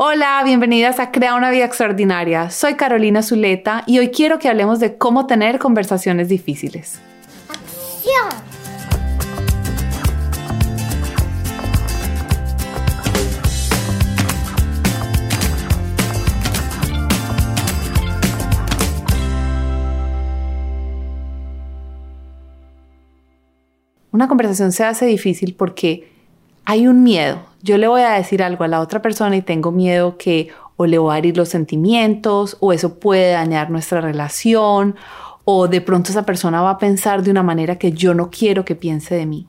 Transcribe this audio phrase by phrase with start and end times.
[0.00, 2.50] Hola, bienvenidas a Crea una vida extraordinaria.
[2.50, 7.00] Soy Carolina Zuleta y hoy quiero que hablemos de cómo tener conversaciones difíciles.
[7.48, 8.28] ¡Acción!
[24.12, 26.08] Una conversación se hace difícil porque
[26.64, 27.47] hay un miedo.
[27.62, 30.86] Yo le voy a decir algo a la otra persona y tengo miedo que o
[30.86, 34.94] le voy a herir los sentimientos o eso puede dañar nuestra relación
[35.44, 38.64] o de pronto esa persona va a pensar de una manera que yo no quiero
[38.64, 39.46] que piense de mí.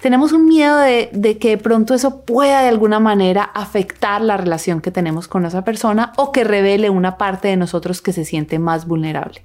[0.00, 4.36] Tenemos un miedo de, de que de pronto eso pueda de alguna manera afectar la
[4.36, 8.24] relación que tenemos con esa persona o que revele una parte de nosotros que se
[8.24, 9.42] siente más vulnerable.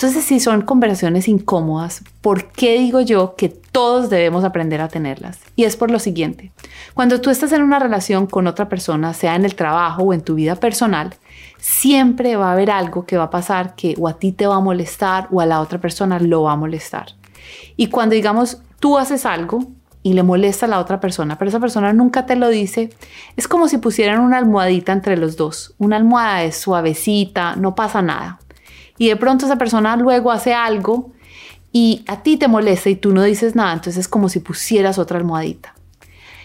[0.00, 5.40] Entonces, si son conversaciones incómodas, ¿por qué digo yo que todos debemos aprender a tenerlas?
[5.56, 6.52] Y es por lo siguiente.
[6.94, 10.22] Cuando tú estás en una relación con otra persona, sea en el trabajo o en
[10.22, 11.12] tu vida personal,
[11.58, 14.54] siempre va a haber algo que va a pasar que o a ti te va
[14.54, 17.08] a molestar o a la otra persona lo va a molestar.
[17.76, 19.66] Y cuando digamos tú haces algo
[20.02, 22.88] y le molesta a la otra persona, pero esa persona nunca te lo dice,
[23.36, 25.74] es como si pusieran una almohadita entre los dos.
[25.76, 28.38] Una almohada es suavecita, no pasa nada
[29.00, 31.10] y de pronto esa persona luego hace algo
[31.72, 34.98] y a ti te molesta y tú no dices nada, entonces es como si pusieras
[34.98, 35.74] otra almohadita.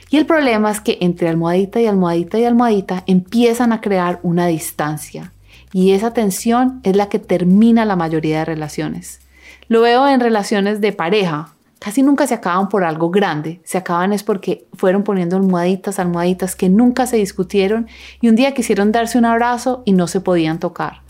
[0.09, 4.47] Y el problema es que entre almohadita y almohadita y almohadita empiezan a crear una
[4.47, 5.33] distancia
[5.73, 9.19] y esa tensión es la que termina la mayoría de relaciones.
[9.67, 11.49] Lo veo en relaciones de pareja.
[11.79, 16.55] Casi nunca se acaban por algo grande, se acaban es porque fueron poniendo almohaditas, almohaditas
[16.55, 17.89] que nunca se discutieron
[18.21, 21.04] y un día quisieron darse un abrazo y no se podían tocar.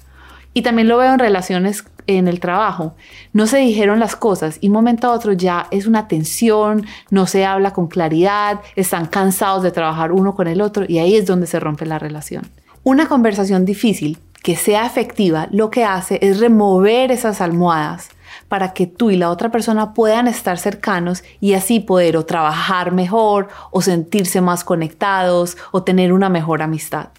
[0.55, 2.95] Y también lo veo en relaciones en el trabajo.
[3.33, 7.27] No se dijeron las cosas y un momento a otro ya es una tensión, no
[7.27, 11.25] se habla con claridad, están cansados de trabajar uno con el otro y ahí es
[11.25, 12.49] donde se rompe la relación.
[12.83, 18.11] Una conversación difícil que sea efectiva lo que hace es remover esas almohadas
[18.47, 23.49] para que tú y la otra persona puedan estar cercanos y así poder trabajar mejor
[23.71, 27.09] o sentirse más conectados o tener una mejor amistad.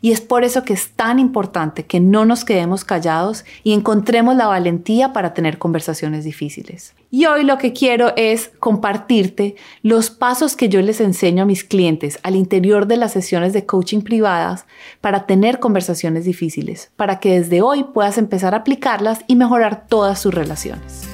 [0.00, 4.36] Y es por eso que es tan importante que no nos quedemos callados y encontremos
[4.36, 6.94] la valentía para tener conversaciones difíciles.
[7.10, 11.64] Y hoy lo que quiero es compartirte los pasos que yo les enseño a mis
[11.64, 14.64] clientes al interior de las sesiones de coaching privadas
[15.00, 20.20] para tener conversaciones difíciles, para que desde hoy puedas empezar a aplicarlas y mejorar todas
[20.20, 21.09] sus relaciones.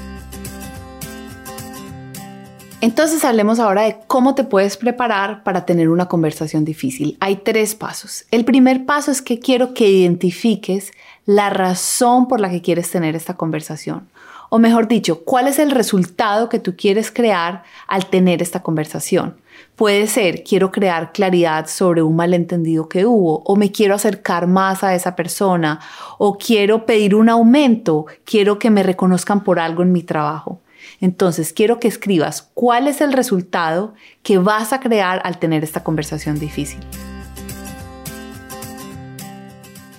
[2.82, 7.16] Entonces hablemos ahora de cómo te puedes preparar para tener una conversación difícil.
[7.20, 8.26] Hay tres pasos.
[8.30, 10.92] El primer paso es que quiero que identifiques
[11.24, 14.08] la razón por la que quieres tener esta conversación.
[14.50, 19.36] O mejor dicho, cuál es el resultado que tú quieres crear al tener esta conversación.
[19.74, 24.84] Puede ser, quiero crear claridad sobre un malentendido que hubo, o me quiero acercar más
[24.84, 25.80] a esa persona,
[26.18, 30.60] o quiero pedir un aumento, quiero que me reconozcan por algo en mi trabajo.
[31.00, 35.82] Entonces, quiero que escribas cuál es el resultado que vas a crear al tener esta
[35.84, 36.80] conversación difícil.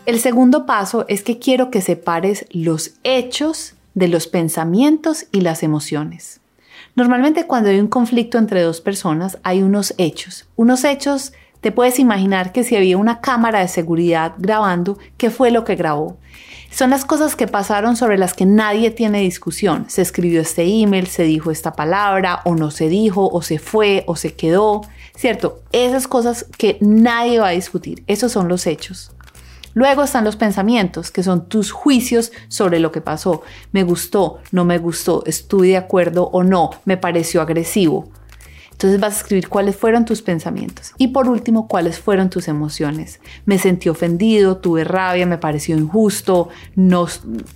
[0.05, 5.63] El segundo paso es que quiero que separes los hechos de los pensamientos y las
[5.63, 6.39] emociones.
[6.95, 10.47] Normalmente cuando hay un conflicto entre dos personas hay unos hechos.
[10.55, 15.51] Unos hechos, te puedes imaginar que si había una cámara de seguridad grabando, ¿qué fue
[15.51, 16.18] lo que grabó?
[16.69, 19.85] Son las cosas que pasaron sobre las que nadie tiene discusión.
[19.88, 24.03] Se escribió este email, se dijo esta palabra, o no se dijo, o se fue,
[24.07, 24.81] o se quedó.
[25.16, 25.63] ¿Cierto?
[25.72, 28.03] Esas cosas que nadie va a discutir.
[28.06, 29.12] Esos son los hechos.
[29.74, 33.44] Luego están los pensamientos, que son tus juicios sobre lo que pasó.
[33.72, 38.09] Me gustó, no me gustó, estuve de acuerdo o no, me pareció agresivo.
[38.77, 40.93] Entonces vas a escribir cuáles fueron tus pensamientos.
[40.99, 43.19] Y por último, cuáles fueron tus emociones.
[43.43, 47.07] Me sentí ofendido, tuve rabia, me pareció injusto, no,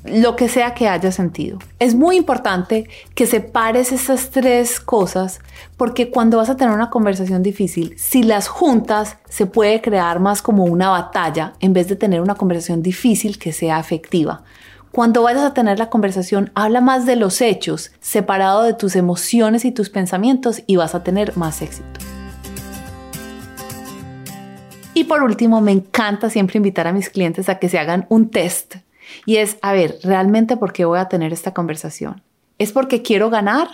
[0.04, 1.60] lo que sea que haya sentido.
[1.78, 5.42] Es muy importante que separes estas tres cosas
[5.78, 10.42] porque cuando vas a tener una conversación difícil, si las juntas, se puede crear más
[10.42, 14.44] como una batalla en vez de tener una conversación difícil que sea efectiva.
[14.92, 19.64] Cuando vayas a tener la conversación, habla más de los hechos, separado de tus emociones
[19.64, 21.88] y tus pensamientos y vas a tener más éxito.
[24.94, 28.32] Y por último, me encanta siempre invitar a mis clientes a que se hagan un
[28.32, 28.76] test.
[29.26, 32.22] Y es, a ver, ¿realmente por qué voy a tener esta conversación?
[32.58, 33.70] ¿Es porque quiero ganar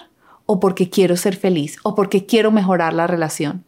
[0.45, 3.63] o porque quiero ser feliz o porque quiero mejorar la relación?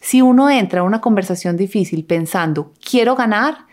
[0.00, 3.68] Si uno entra a una conversación difícil pensando, quiero ganar,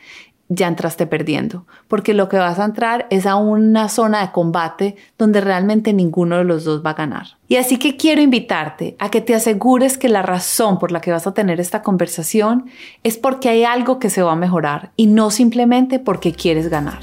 [0.48, 4.96] ya entraste perdiendo, porque lo que vas a entrar es a una zona de combate
[5.18, 7.38] donde realmente ninguno de los dos va a ganar.
[7.48, 11.12] Y así que quiero invitarte a que te asegures que la razón por la que
[11.12, 12.66] vas a tener esta conversación
[13.04, 17.02] es porque hay algo que se va a mejorar y no simplemente porque quieres ganar.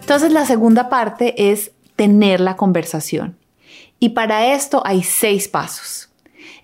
[0.00, 3.36] Entonces la segunda parte es tener la conversación.
[3.98, 6.05] Y para esto hay seis pasos.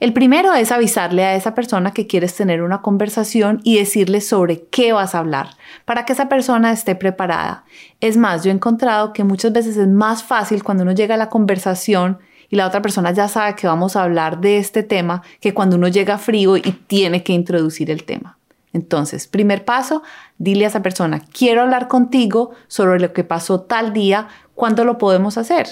[0.03, 4.65] El primero es avisarle a esa persona que quieres tener una conversación y decirle sobre
[4.65, 5.51] qué vas a hablar,
[5.85, 7.63] para que esa persona esté preparada.
[8.01, 11.19] Es más, yo he encontrado que muchas veces es más fácil cuando uno llega a
[11.19, 12.19] la conversación
[12.51, 15.77] y la otra persona ya sabe que vamos a hablar de este tema que cuando
[15.77, 18.39] uno llega frío y tiene que introducir el tema.
[18.73, 20.03] Entonces, primer paso,
[20.37, 24.27] dile a esa persona, quiero hablar contigo sobre lo que pasó tal día,
[24.57, 25.69] ¿cuándo lo podemos hacer?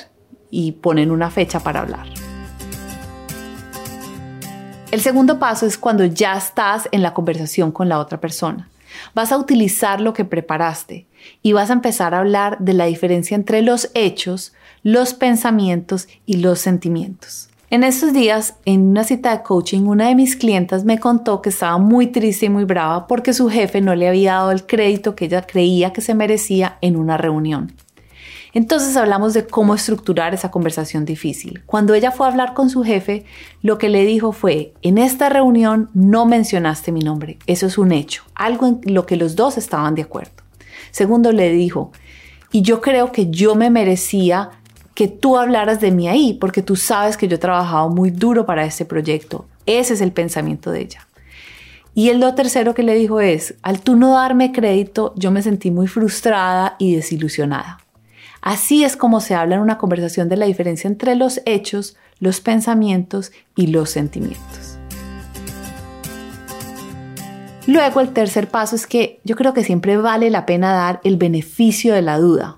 [0.53, 2.07] Y ponen una fecha para hablar.
[4.91, 8.69] El segundo paso es cuando ya estás en la conversación con la otra persona.
[9.15, 11.07] Vas a utilizar lo que preparaste
[11.43, 14.53] y vas a empezar a hablar de la diferencia entre los hechos,
[14.83, 17.51] los pensamientos y los sentimientos.
[17.71, 21.51] En estos días, en una cita de coaching, una de mis clientas me contó que
[21.51, 25.15] estaba muy triste y muy brava porque su jefe no le había dado el crédito
[25.15, 27.73] que ella creía que se merecía en una reunión.
[28.53, 31.63] Entonces hablamos de cómo estructurar esa conversación difícil.
[31.67, 33.25] Cuando ella fue a hablar con su jefe,
[33.63, 37.93] lo que le dijo fue, en esta reunión no mencionaste mi nombre, eso es un
[37.93, 40.33] hecho, algo en lo que los dos estaban de acuerdo.
[40.91, 41.93] Segundo, le dijo,
[42.53, 44.51] y yo creo que yo me merecía
[44.95, 48.45] que tú hablaras de mí ahí, porque tú sabes que yo he trabajado muy duro
[48.45, 49.47] para este proyecto.
[49.67, 51.07] Ese es el pensamiento de ella.
[51.95, 55.43] Y el lo tercero que le dijo es, al tú no darme crédito, yo me
[55.43, 57.80] sentí muy frustrada y desilusionada.
[58.41, 62.41] Así es como se habla en una conversación de la diferencia entre los hechos, los
[62.41, 64.79] pensamientos y los sentimientos.
[67.67, 71.17] Luego el tercer paso es que yo creo que siempre vale la pena dar el
[71.17, 72.57] beneficio de la duda.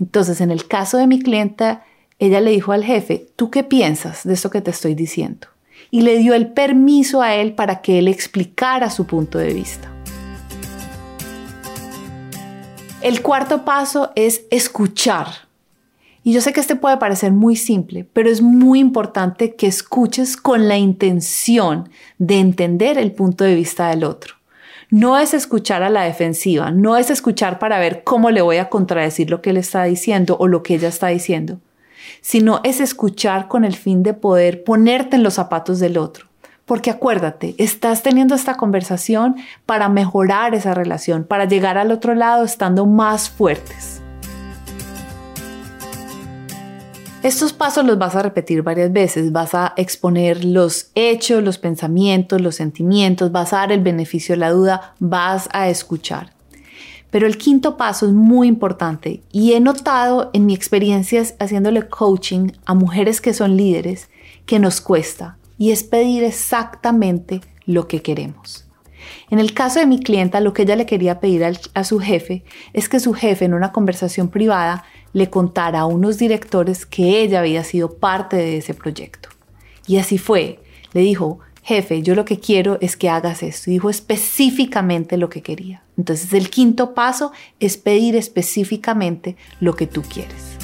[0.00, 1.84] Entonces, en el caso de mi clienta,
[2.18, 5.48] ella le dijo al jefe, ¿tú qué piensas de esto que te estoy diciendo?
[5.90, 9.90] Y le dio el permiso a él para que él explicara su punto de vista.
[13.00, 15.28] El cuarto paso es escuchar.
[16.24, 20.36] Y yo sé que este puede parecer muy simple, pero es muy importante que escuches
[20.36, 24.34] con la intención de entender el punto de vista del otro.
[24.90, 28.68] No es escuchar a la defensiva, no es escuchar para ver cómo le voy a
[28.68, 31.60] contradecir lo que él está diciendo o lo que ella está diciendo,
[32.20, 36.27] sino es escuchar con el fin de poder ponerte en los zapatos del otro
[36.68, 42.44] porque acuérdate, estás teniendo esta conversación para mejorar esa relación, para llegar al otro lado
[42.44, 44.02] estando más fuertes.
[47.22, 52.40] Estos pasos los vas a repetir varias veces, vas a exponer los hechos, los pensamientos,
[52.40, 56.34] los sentimientos, vas a dar el beneficio de la duda, vas a escuchar.
[57.10, 62.52] Pero el quinto paso es muy importante y he notado en mi experiencia haciéndole coaching
[62.66, 64.10] a mujeres que son líderes
[64.44, 68.68] que nos cuesta y es pedir exactamente lo que queremos.
[69.30, 72.44] En el caso de mi clienta, lo que ella le quería pedir a su jefe
[72.72, 77.40] es que su jefe en una conversación privada le contara a unos directores que ella
[77.40, 79.28] había sido parte de ese proyecto.
[79.86, 80.60] Y así fue.
[80.92, 83.70] Le dijo, jefe, yo lo que quiero es que hagas esto.
[83.70, 85.82] Y dijo específicamente lo que quería.
[85.96, 90.57] Entonces el quinto paso es pedir específicamente lo que tú quieres.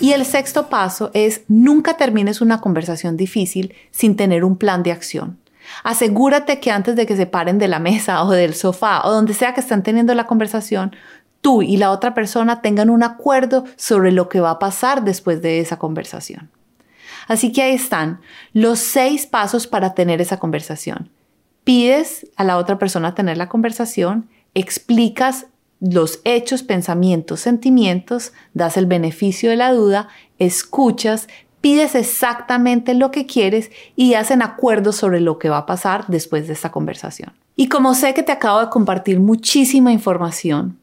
[0.00, 4.92] Y el sexto paso es nunca termines una conversación difícil sin tener un plan de
[4.92, 5.38] acción.
[5.82, 9.34] Asegúrate que antes de que se paren de la mesa o del sofá o donde
[9.34, 10.94] sea que estén teniendo la conversación,
[11.40, 15.42] tú y la otra persona tengan un acuerdo sobre lo que va a pasar después
[15.42, 16.50] de esa conversación.
[17.26, 18.20] Así que ahí están
[18.52, 21.10] los seis pasos para tener esa conversación.
[21.64, 25.46] Pides a la otra persona tener la conversación, explicas
[25.84, 31.28] los hechos, pensamientos, sentimientos, das el beneficio de la duda, escuchas,
[31.60, 36.46] pides exactamente lo que quieres y hacen acuerdos sobre lo que va a pasar después
[36.46, 37.32] de esta conversación.
[37.54, 40.78] Y como sé que te acabo de compartir muchísima información,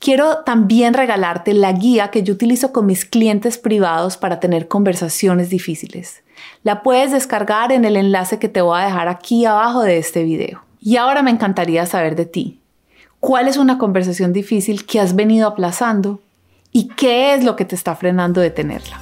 [0.00, 5.48] quiero también regalarte la guía que yo utilizo con mis clientes privados para tener conversaciones
[5.48, 6.24] difíciles.
[6.64, 10.24] La puedes descargar en el enlace que te voy a dejar aquí abajo de este
[10.24, 10.64] video.
[10.80, 12.60] Y ahora me encantaría saber de ti.
[13.20, 16.20] ¿Cuál es una conversación difícil que has venido aplazando?
[16.72, 18.98] ¿Y qué es lo que te está frenando de tenerla?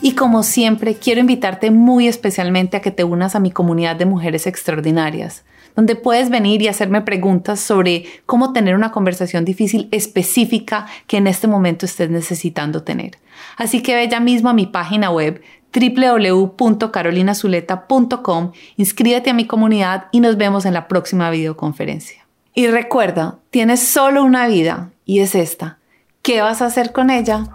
[0.00, 4.06] Y como siempre, quiero invitarte muy especialmente a que te unas a mi comunidad de
[4.06, 10.86] mujeres extraordinarias, donde puedes venir y hacerme preguntas sobre cómo tener una conversación difícil específica
[11.06, 13.18] que en este momento estés necesitando tener.
[13.58, 15.42] Así que ve ya mismo a mi página web
[15.76, 22.26] www.carolinazuleta.com, inscríbete a mi comunidad y nos vemos en la próxima videoconferencia.
[22.54, 25.78] Y recuerda, tienes solo una vida y es esta.
[26.22, 27.48] ¿Qué vas a hacer con ella?